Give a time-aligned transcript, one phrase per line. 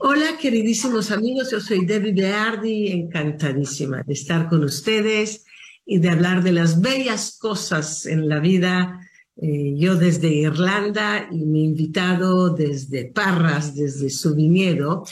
[0.00, 5.44] Hola, queridísimos amigos, yo soy Debbie Beardi, encantadísima de estar con ustedes
[5.86, 9.00] y de hablar de las bellas cosas en la vida.
[9.36, 15.04] Eh, yo desde Irlanda y mi invitado desde Parras, desde su viñedo.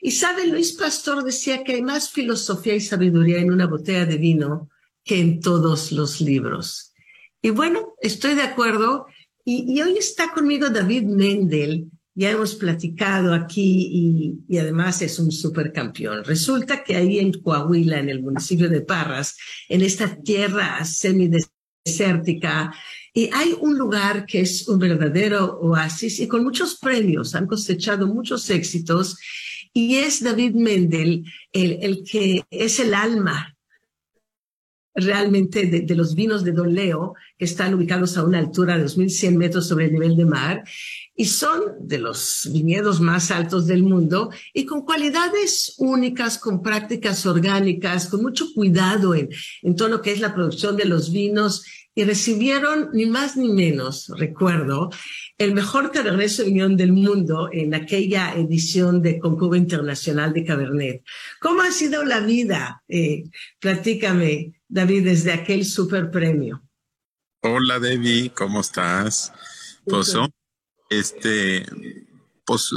[0.00, 4.16] Y sabe, Luis Pastor decía que hay más filosofía y sabiduría en una botella de
[4.16, 4.70] vino
[5.04, 6.94] que en todos los libros.
[7.42, 9.06] Y bueno, estoy de acuerdo.
[9.44, 15.32] Y, y hoy está conmigo David Mendel, ya hemos platicado aquí y, además es un
[15.32, 16.24] supercampeón.
[16.24, 19.36] Resulta que ahí en Coahuila, en el municipio de Parras,
[19.68, 22.72] en esta tierra semidesértica,
[23.12, 28.06] y hay un lugar que es un verdadero oasis y con muchos premios, han cosechado
[28.06, 29.16] muchos éxitos,
[29.72, 33.53] y es David Mendel, el, el que es el alma
[34.94, 39.36] realmente de, los vinos de Don Leo, que están ubicados a una altura de 2.100
[39.36, 40.64] metros sobre el nivel de mar,
[41.16, 47.24] y son de los viñedos más altos del mundo y con cualidades únicas, con prácticas
[47.26, 49.28] orgánicas, con mucho cuidado en,
[49.62, 53.48] en todo lo que es la producción de los vinos y recibieron ni más ni
[53.48, 54.90] menos, recuerdo,
[55.38, 61.02] el mejor Cabernet Sauvignon del mundo en aquella edición de concurso internacional de Cabernet.
[61.40, 62.82] ¿Cómo ha sido la vida?
[62.88, 63.24] Eh,
[63.60, 66.60] platícame, David, desde aquel super premio.
[67.42, 69.32] Hola, Debbie, ¿cómo estás?
[69.84, 70.16] Pues,
[70.90, 71.64] este,
[72.44, 72.74] pues,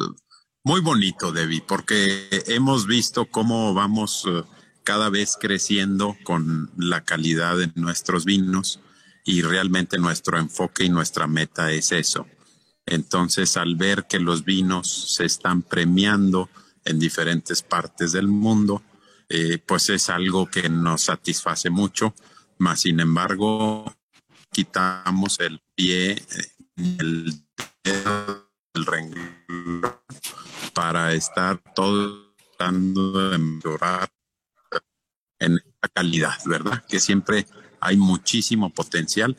[0.64, 4.44] muy bonito, Debbie, porque hemos visto cómo vamos eh,
[4.84, 8.80] cada vez creciendo con la calidad de nuestros vinos
[9.26, 12.28] y realmente nuestro enfoque y nuestra meta es eso.
[12.86, 16.48] Entonces, al ver que los vinos se están premiando
[16.86, 18.84] en diferentes partes del mundo,
[19.30, 22.14] eh, pues es algo que nos satisface mucho,
[22.58, 23.94] más sin embargo,
[24.52, 26.24] quitamos el pie,
[26.76, 27.44] el
[28.78, 29.82] el renglón
[30.74, 34.10] para estar todo tratando de mejorar
[35.40, 36.84] en la calidad, ¿verdad?
[36.88, 37.46] Que siempre
[37.80, 39.38] hay muchísimo potencial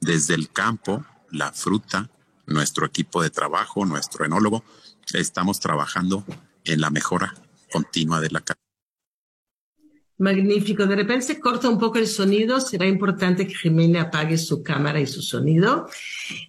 [0.00, 2.10] desde el campo, la fruta,
[2.46, 4.64] nuestro equipo de trabajo, nuestro enólogo,
[5.12, 6.24] estamos trabajando
[6.64, 7.34] en la mejora
[7.72, 8.69] continua de la calidad.
[10.20, 10.86] Magnífico.
[10.86, 12.60] De repente se corta un poco el sonido.
[12.60, 15.88] Será importante que Jimena apague su cámara y su sonido.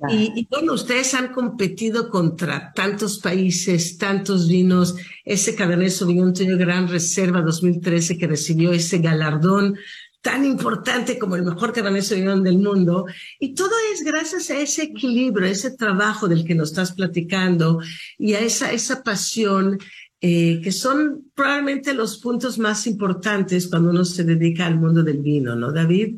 [0.09, 4.95] Y, bueno, ustedes han competido contra tantos países, tantos vinos.
[5.23, 9.77] Ese Cabernet Sauvignon tiene gran reserva 2013 que recibió ese galardón
[10.21, 13.05] tan importante como el mejor Cabernet Sauvignon del mundo.
[13.39, 17.79] Y todo es gracias a ese equilibrio, a ese trabajo del que nos estás platicando
[18.17, 19.79] y a esa, esa pasión,
[20.21, 25.17] eh, que son probablemente los puntos más importantes cuando uno se dedica al mundo del
[25.17, 26.17] vino, ¿no, David?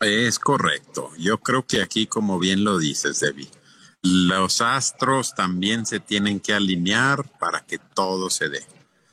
[0.00, 1.10] Es correcto.
[1.18, 3.50] Yo creo que aquí, como bien lo dices, Debbie,
[4.02, 8.64] los astros también se tienen que alinear para que todo se dé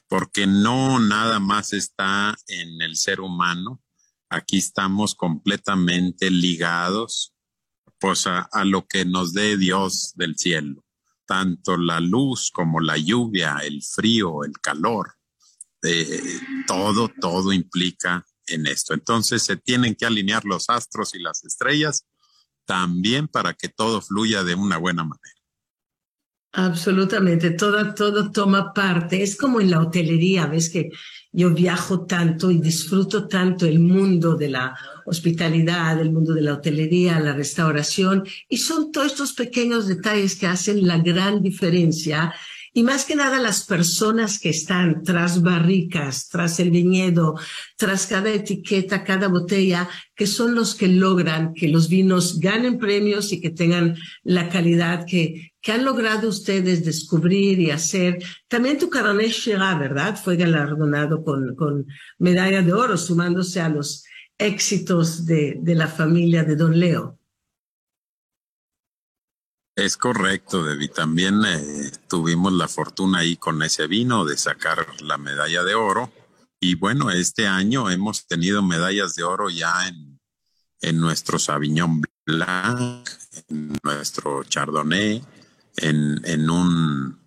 [0.07, 3.81] porque no nada más está en el ser humano.
[4.29, 7.33] Aquí estamos completamente ligados
[7.99, 10.84] pues a, lo que nos dé Dios del cielo,
[11.25, 15.15] tanto la luz como la lluvia, el frío, el calor,
[15.83, 18.93] eh, todo, todo implica en esto.
[18.93, 22.05] Entonces se tienen que alinear los astros y las estrellas
[22.65, 25.34] también para que todo fluya de una buena manera.
[26.57, 29.21] Absolutamente, todo, todo toma parte.
[29.21, 30.89] Es como en la hotelería, ves que
[31.33, 34.73] yo viajo tanto y disfruto tanto el mundo de la
[35.05, 40.47] hospitalidad, el mundo de la hotelería, la restauración, y son todos estos pequeños detalles que
[40.47, 42.33] hacen la gran diferencia
[42.77, 47.35] y más que nada las personas que están tras barricas, tras el viñedo,
[47.77, 53.31] tras cada etiqueta, cada botella, que son los que logran que los vinos ganen premios
[53.31, 58.21] y que tengan la calidad que, que han logrado ustedes descubrir y hacer.
[58.49, 60.19] También tu Cabernet Shiraz, ¿verdad?
[60.21, 61.85] Fue galardonado con, con
[62.17, 64.03] medalla de oro, sumándose a los
[64.37, 67.17] éxitos de, de la familia de Don Leo.
[69.75, 70.87] Es correcto, Debbie.
[70.87, 76.13] También eh, tuvimos la fortuna ahí con ese vino de sacar la medalla de oro.
[76.61, 80.21] Y bueno, este año hemos tenido medallas de oro ya en,
[80.79, 83.09] en nuestro Sauvignon Blanc,
[83.49, 85.21] en nuestro Chardonnay,
[85.75, 87.19] en, en un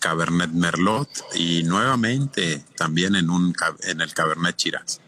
[0.00, 5.00] Cabernet Merlot y nuevamente también en, un, en el Cabernet Shiraz.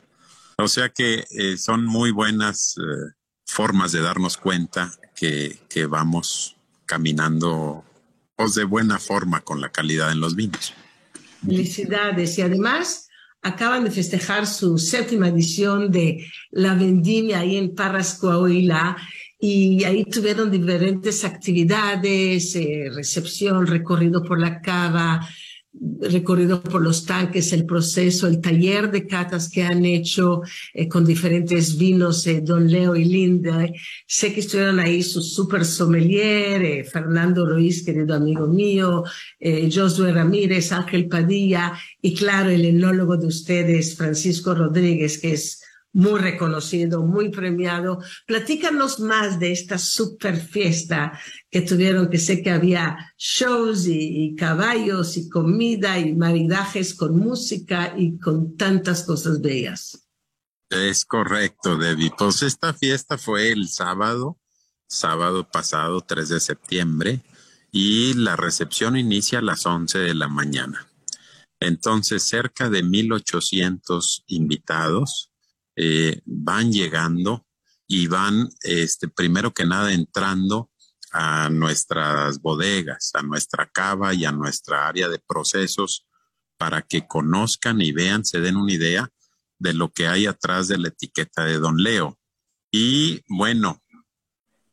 [0.58, 3.14] O sea que eh, son muy buenas eh,
[3.44, 6.54] formas de darnos cuenta que, que vamos
[6.86, 7.84] caminando
[8.36, 10.75] pues, de buena forma con la calidad en los vinos.
[11.44, 12.38] Felicidades.
[12.38, 13.08] Y además
[13.42, 18.96] acaban de festejar su séptima edición de La Vendimia ahí en Parras, Coahuila,
[19.38, 25.28] y ahí tuvieron diferentes actividades, eh, recepción, recorrido por la cava,
[26.00, 30.43] recorrido por los tanques, el proceso, el taller de catas que han hecho
[30.73, 33.67] eh, con diferentes vinos, eh, Don Leo y Linda.
[34.06, 39.05] Sé que estuvieron ahí su super sommelier, eh, Fernando Ruiz, querido amigo mío,
[39.75, 45.63] Josué Ramírez, Ángel Padilla y claro, el enólogo de ustedes, Francisco Rodríguez, que es
[45.94, 48.00] muy reconocido, muy premiado.
[48.26, 51.19] Platícanos más de esta super fiesta
[51.50, 57.94] que tuvieron, que sé que había shows y, caballos y comida y maridajes con música
[57.96, 60.06] y con tantas cosas bellas.
[60.69, 62.12] Es correcto, Debbie.
[62.19, 64.38] Pues esta fiesta fue el sábado,
[64.88, 67.23] sábado pasado, 3 de septiembre,
[67.70, 70.88] y la recepción inicia a las 11 de la mañana.
[71.61, 75.31] Entonces, cerca de 1.800 invitados,
[75.76, 77.47] eh, van llegando
[77.87, 80.71] y van, este, primero que nada, entrando
[81.12, 86.06] a nuestras bodegas, a nuestra cava y a nuestra área de procesos
[86.56, 89.09] para que conozcan y vean, se den una idea
[89.59, 92.19] de lo que hay atrás de la etiqueta de Don Leo.
[92.70, 93.81] Y bueno,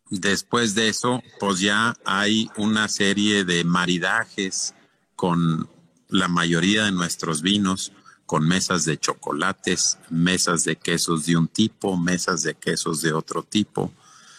[0.10, 4.74] después de eso, pues ya hay una serie de maridajes
[5.16, 5.70] con
[6.08, 7.94] la mayoría de nuestros vinos
[8.32, 13.44] con mesas de chocolates, mesas de quesos de un tipo, mesas de quesos de otro
[13.44, 13.94] tipo.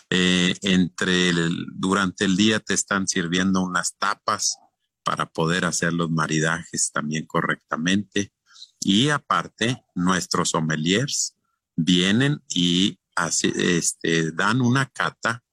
[0.09, 1.31] Eh, entre
[1.75, 4.57] durante el día te están sirviendo unas tapas
[5.05, 8.33] para poder hacer los maridajes también correctamente.
[8.81, 11.35] Y aparte, nuestros sommeliers
[11.77, 12.99] vienen y
[13.43, 15.45] este, dan una cata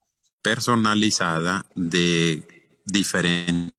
[0.42, 3.74] personalizada de diferentes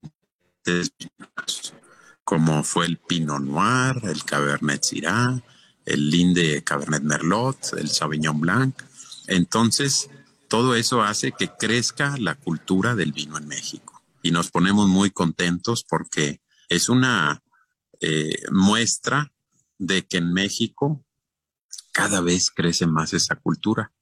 [2.25, 5.43] como fue el Pinot Noir, el Cabernet Syrah,
[5.85, 8.83] el Linde Cabernet Merlot, el Sauvignon Blanc.
[9.27, 10.11] Entonces,
[10.49, 14.03] todo eso hace que crezca la cultura del vino en México.
[14.23, 17.43] Y nos ponemos muy contentos porque es una
[18.01, 19.33] eh, muestra
[19.79, 21.05] de que en México
[21.93, 23.93] cada vez crece más esa cultura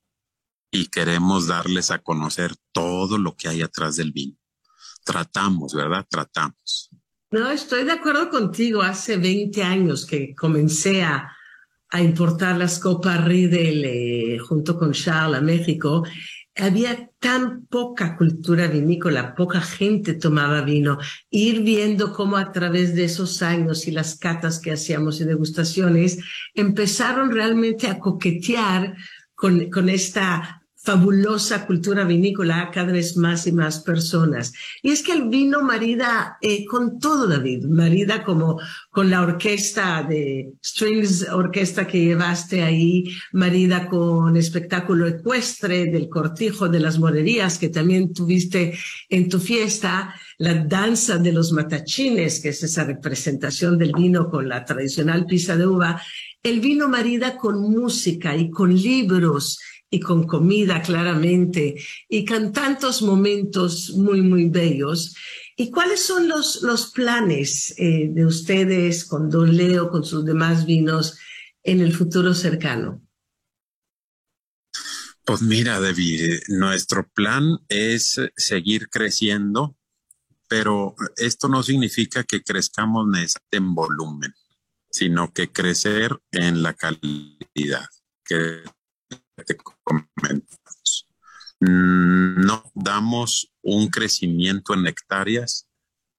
[0.70, 4.36] y queremos darles a conocer todo lo que hay atrás del vino.
[5.04, 6.06] Tratamos, ¿verdad?
[6.08, 6.87] Tratamos.
[7.30, 8.80] No, estoy de acuerdo contigo.
[8.80, 11.34] Hace 20 años que comencé a,
[12.00, 16.04] importar las copas Riedel eh, junto con Charles a México.
[16.56, 20.98] Había tan poca cultura vinícola, poca gente tomaba vino.
[21.30, 26.18] Ir viendo cómo a través de esos años y las catas que hacíamos y degustaciones,
[26.54, 28.96] empezaron realmente a coquetear
[29.34, 34.54] con, con esta fabulosa cultura vinícola a cada vez más y más personas.
[34.82, 38.58] Y es que el vino marida eh, con todo, David, marida como
[38.88, 46.70] con la orquesta de strings, orquesta que llevaste ahí, marida con espectáculo ecuestre del cortijo
[46.70, 48.72] de las morerías que también tuviste
[49.10, 54.48] en tu fiesta, la danza de los matachines, que es esa representación del vino con
[54.48, 56.00] la tradicional pisa de uva,
[56.42, 59.58] el vino marida con música y con libros
[59.90, 61.76] y con comida claramente
[62.08, 65.14] y con tantos momentos muy, muy bellos.
[65.56, 70.66] ¿Y cuáles son los, los planes eh, de ustedes con Don Leo, con sus demás
[70.66, 71.18] vinos
[71.62, 73.02] en el futuro cercano?
[75.24, 79.76] Pues mira, David, nuestro plan es seguir creciendo,
[80.48, 83.06] pero esto no significa que crezcamos
[83.50, 84.32] en volumen,
[84.90, 87.88] sino que crecer en la calidad,
[88.24, 88.62] que
[89.44, 91.08] te comentamos.
[91.60, 95.68] No damos un crecimiento en hectáreas,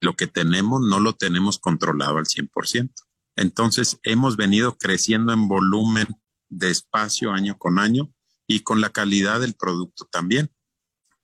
[0.02, 2.92] lo que tenemos no lo tenemos controlado al 100%.
[3.36, 6.08] Entonces, hemos venido creciendo en volumen
[6.50, 8.14] despacio año con año
[8.48, 10.52] y con la calidad del producto también.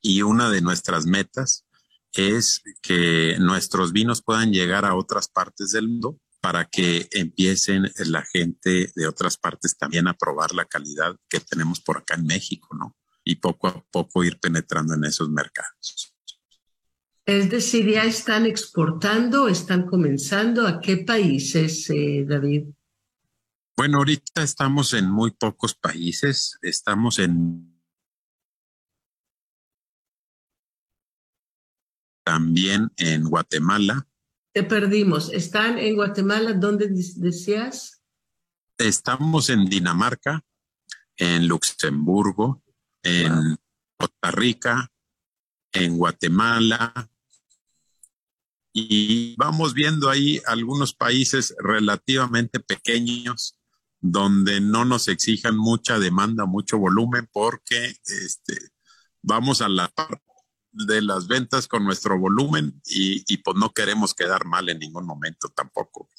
[0.01, 1.65] Y una de nuestras metas
[2.13, 8.23] es que nuestros vinos puedan llegar a otras partes del mundo para que empiecen la
[8.23, 12.75] gente de otras partes también a probar la calidad que tenemos por acá en México,
[12.77, 12.95] ¿no?
[13.23, 16.13] Y poco a poco ir penetrando en esos mercados.
[17.25, 20.67] Es decir, ya están exportando, están comenzando.
[20.67, 22.65] ¿A qué países, eh, David?
[23.75, 26.59] Bueno, ahorita estamos en muy pocos países.
[26.61, 27.75] Estamos en
[32.23, 34.07] también en Guatemala,
[34.55, 35.33] te perdimos.
[35.33, 36.53] ¿Están en Guatemala?
[36.53, 38.01] ¿Dónde decías?
[38.77, 40.45] Estamos en Dinamarca,
[41.17, 42.63] en Luxemburgo,
[43.03, 43.57] en
[43.97, 44.89] Costa Rica,
[45.73, 47.09] en Guatemala.
[48.71, 53.59] Y vamos viendo ahí algunos países relativamente pequeños
[53.99, 58.57] donde no nos exijan mucha demanda, mucho volumen, porque este,
[59.21, 60.21] vamos a la par
[60.75, 65.05] de las ventas con nuestro volumen y, y pues no queremos quedar mal en ningún
[65.05, 66.09] momento tampoco.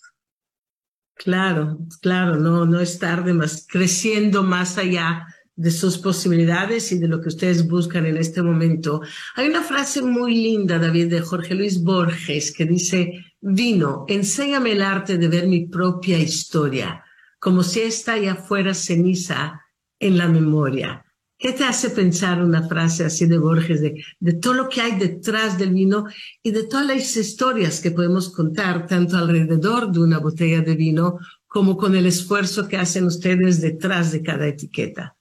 [1.17, 7.09] Claro, claro, no, no es tarde más, creciendo más allá de sus posibilidades y de
[7.09, 9.01] lo que ustedes buscan en este momento.
[9.35, 14.83] Hay una frase muy linda, David, de Jorge Luis Borges, que dice, vino, enséñame el
[14.83, 17.03] arte de ver mi propia historia,
[17.39, 19.63] como si esta ya fuera ceniza
[19.99, 21.06] en la memoria.
[21.39, 24.99] ¿Qué te hace pensar una frase así de Borges, de, de, todo lo que hay
[24.99, 26.07] detrás del vino
[26.43, 31.19] y de todas las historias que podemos contar, tanto alrededor de una botella de vino
[31.47, 35.17] como con el esfuerzo que hacen ustedes detrás de cada etiqueta?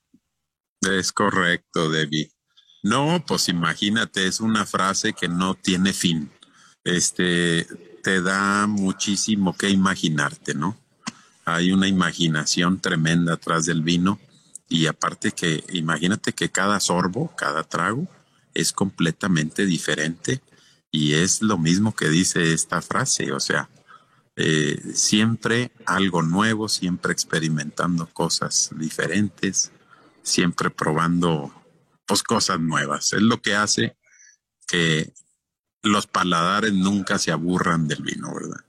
[0.81, 2.31] Es correcto, Debbie.
[2.84, 6.31] No, pues imagínate, es una frase que no tiene fin.
[6.84, 7.65] Este
[8.03, 10.77] te da muchísimo que imaginarte, ¿no?
[11.43, 14.19] Hay una imaginación tremenda atrás del vino
[14.67, 18.07] y aparte que imagínate que cada sorbo, cada trago
[18.53, 20.41] es completamente diferente
[20.91, 23.69] y es lo mismo que dice esta frase, o sea,
[24.38, 29.72] eh, siempre algo nuevo, siempre experimentando cosas diferentes,
[30.24, 31.53] siempre probando
[32.05, 33.13] pues, cosas nuevas.
[33.13, 33.95] Es lo que hace
[34.67, 35.13] que
[35.84, 38.65] los paladares nunca se aburran del vino, ¿verdad?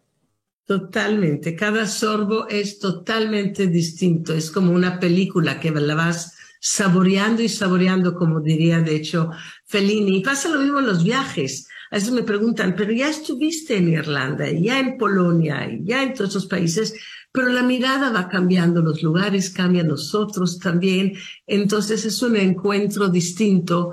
[0.66, 1.54] Totalmente.
[1.54, 4.34] Cada sorbo es totalmente distinto.
[4.34, 9.30] Es como una película que la vas saboreando y saboreando, como diría de hecho
[9.64, 10.18] Fellini.
[10.18, 11.68] Y pasa lo mismo en los viajes.
[11.92, 16.30] A veces me preguntan, pero ya estuviste en Irlanda, ya en Polonia, ya en todos
[16.30, 16.94] esos países,
[17.30, 21.12] pero la mirada va cambiando, los lugares cambian, nosotros también.
[21.46, 23.92] Entonces es un encuentro distinto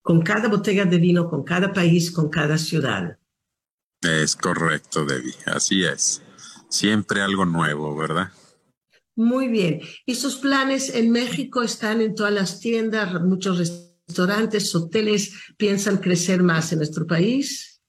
[0.00, 3.18] con cada botella de vino, con cada país, con cada ciudad.
[4.02, 5.34] Es correcto, Debbie.
[5.46, 6.22] Así es.
[6.68, 8.32] Siempre algo nuevo, ¿verdad?
[9.16, 9.80] Muy bien.
[10.06, 15.32] ¿Y sus planes en México están en todas las tiendas, muchos restaurantes, hoteles?
[15.56, 17.80] ¿Piensan crecer más en nuestro país?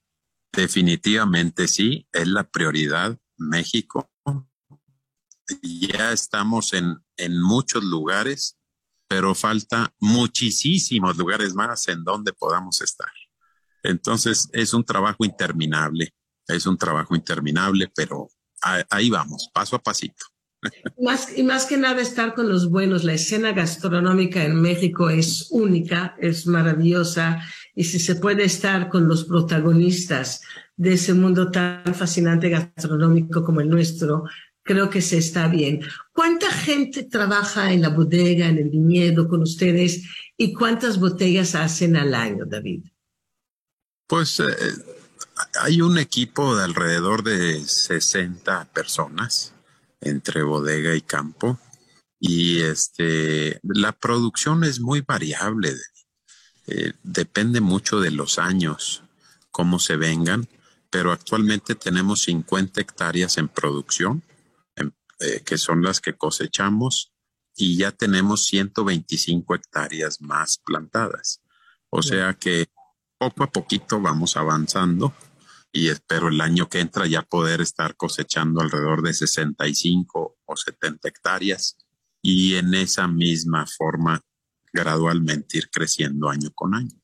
[0.52, 4.10] Definitivamente sí, es la prioridad México.
[5.62, 8.58] Ya estamos en, en muchos lugares,
[9.08, 13.10] pero falta muchísimos lugares más en donde podamos estar.
[13.84, 16.14] Entonces es un trabajo interminable,
[16.48, 18.30] es un trabajo interminable, pero
[18.90, 20.26] ahí vamos, paso a pasito.
[21.02, 23.04] Más, y más que nada estar con los buenos.
[23.04, 27.42] La escena gastronómica en México es única, es maravillosa.
[27.76, 30.42] Y si se puede estar con los protagonistas
[30.76, 34.26] de ese mundo tan fascinante gastronómico como el nuestro,
[34.64, 35.82] creo que se está bien.
[36.12, 40.04] ¿Cuánta gente trabaja en la bodega, en el viñedo con ustedes
[40.36, 42.84] y cuántas botellas hacen al año, David?
[44.10, 44.74] Pues eh,
[45.62, 49.54] hay un equipo de alrededor de 60 personas
[50.02, 51.60] entre bodega y campo
[52.20, 55.76] y este la producción es muy variable.
[56.66, 59.04] Eh, depende mucho de los años,
[59.52, 60.50] cómo se vengan,
[60.90, 64.24] pero actualmente tenemos 50 hectáreas en producción,
[65.20, 67.14] eh, que son las que cosechamos,
[67.56, 71.42] y ya tenemos 125 hectáreas más plantadas.
[71.92, 72.70] O sea que
[73.20, 75.14] poco a poquito vamos avanzando
[75.72, 81.08] y espero el año que entra ya poder estar cosechando alrededor de 65 o 70
[81.10, 81.78] hectáreas
[82.22, 84.22] y en esa misma forma
[84.72, 86.98] gradualmente ir creciendo año con año.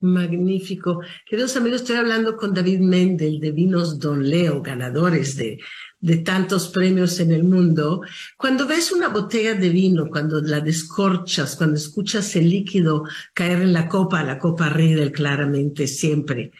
[0.00, 1.00] Magnífico.
[1.26, 5.58] Queridos amigos, estoy hablando con David Mendel de Vinos Don Leo, ganadores de,
[6.04, 8.02] de tantos premios en el mundo.
[8.36, 13.72] Cuando ves una botella de vino, cuando la descorchas, cuando escuchas el líquido caer en
[13.72, 16.52] la copa, la copa Riedel claramente siempre,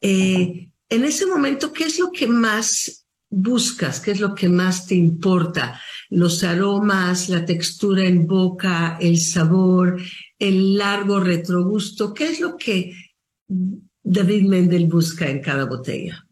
[0.00, 3.98] eh, en ese momento, ¿qué es lo que más buscas?
[3.98, 5.80] ¿Qué es lo que más te importa?
[6.08, 10.00] Los aromas, la textura en boca, el sabor,
[10.38, 12.14] el largo retrogusto.
[12.14, 12.94] ¿Qué es lo que
[13.48, 16.23] David Mendel busca en cada botella?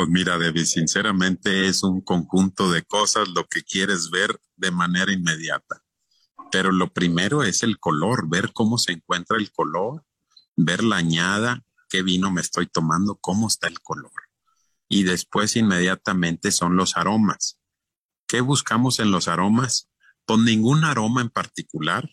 [0.00, 5.12] Pues mira, David, sinceramente es un conjunto de cosas lo que quieres ver de manera
[5.12, 5.84] inmediata.
[6.50, 10.06] Pero lo primero es el color, ver cómo se encuentra el color,
[10.56, 14.10] ver la añada, qué vino me estoy tomando, cómo está el color.
[14.88, 17.58] Y después inmediatamente son los aromas.
[18.26, 19.90] ¿Qué buscamos en los aromas?
[20.24, 22.08] Con ningún aroma en particular.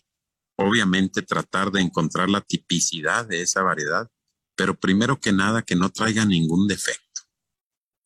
[0.56, 4.10] Obviamente tratar de encontrar la tipicidad de esa variedad,
[4.56, 7.07] pero primero que nada que no traiga ningún defecto.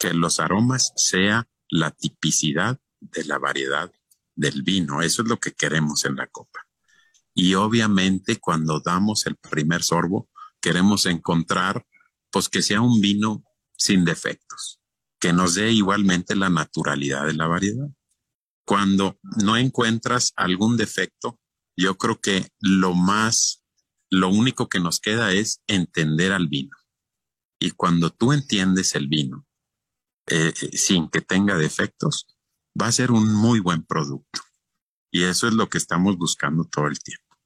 [0.03, 3.93] Que los aromas sea la tipicidad de la variedad
[4.35, 5.01] del vino.
[5.01, 6.59] Eso es lo que queremos en la copa.
[7.35, 10.29] Y obviamente cuando damos el primer sorbo,
[10.61, 11.87] queremos encontrar,
[12.33, 13.45] pues que sea un vino
[13.77, 14.81] sin defectos,
[15.21, 17.87] que nos dé igualmente la naturalidad de la variedad.
[18.65, 21.39] Cuando no encuentras algún defecto,
[21.77, 23.63] yo creo que lo más,
[24.11, 26.77] lo único que nos queda es entender al vino.
[27.61, 29.47] Y cuando tú entiendes el vino,
[30.27, 32.27] eh, sin que tenga defectos,
[32.81, 34.41] va a ser un muy buen producto.
[35.11, 37.37] Y eso es lo que estamos buscando todo el tiempo.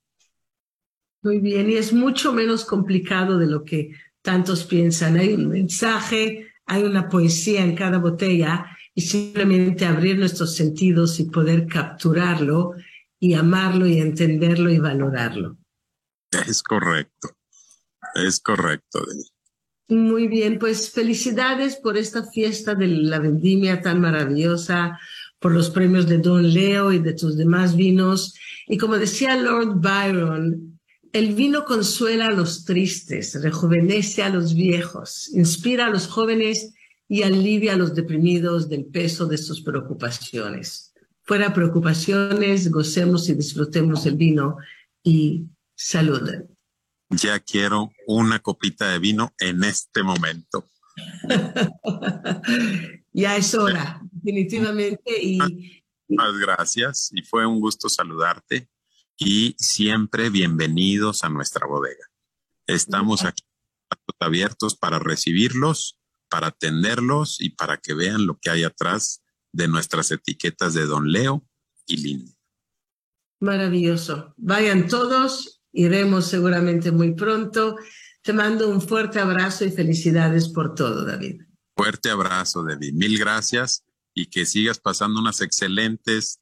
[1.23, 3.90] Muy bien, y es mucho menos complicado de lo que
[4.23, 5.16] tantos piensan.
[5.16, 11.25] Hay un mensaje, hay una poesía en cada botella y simplemente abrir nuestros sentidos y
[11.25, 12.75] poder capturarlo
[13.18, 15.59] y amarlo y entenderlo y valorarlo.
[16.30, 17.30] Es correcto,
[18.14, 19.00] es correcto.
[19.88, 24.98] Muy bien, pues felicidades por esta fiesta de la vendimia tan maravillosa,
[25.38, 28.34] por los premios de Don Leo y de tus demás vinos.
[28.66, 30.80] Y como decía Lord Byron,
[31.12, 36.74] el vino consuela a los tristes, rejuvenece a los viejos, inspira a los jóvenes
[37.08, 40.94] y alivia a los deprimidos del peso de sus preocupaciones.
[41.22, 44.56] Fuera preocupaciones, gocemos y disfrutemos el vino
[45.04, 45.44] y
[45.76, 46.55] saluden
[47.10, 50.70] ya quiero una copita de vino en este momento.
[53.12, 55.22] ya es hora, definitivamente.
[55.22, 58.70] Y, Muchas gracias y fue un gusto saludarte
[59.18, 62.06] y siempre bienvenidos a nuestra bodega.
[62.66, 63.42] Estamos aquí
[64.20, 65.98] abiertos para recibirlos,
[66.28, 71.10] para atenderlos y para que vean lo que hay atrás de nuestras etiquetas de Don
[71.10, 71.44] Leo
[71.86, 72.36] y Lindy.
[73.40, 74.32] Maravilloso.
[74.36, 77.76] Vayan todos iremos seguramente muy pronto.
[78.23, 81.42] Te mando un fuerte abrazo y felicidades por todo, David.
[81.76, 82.95] Fuerte abrazo, David.
[82.95, 86.40] Mil gracias y que sigas pasando unas excelentes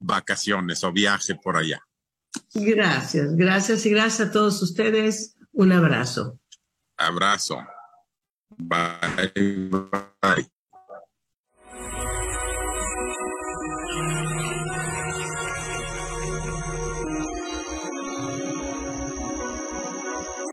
[0.00, 1.80] vacaciones o viaje por allá.
[2.54, 5.36] Gracias, gracias y gracias a todos ustedes.
[5.52, 6.40] Un abrazo.
[6.96, 7.58] Abrazo.
[8.58, 9.70] Bye,
[10.20, 10.61] bye.